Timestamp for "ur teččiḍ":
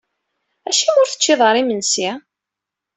1.01-1.39